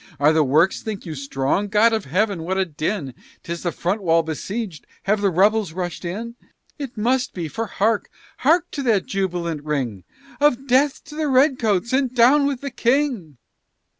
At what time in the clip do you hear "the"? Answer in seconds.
0.33-0.43, 3.61-3.71, 5.21-5.29, 11.15-11.27, 12.61-12.71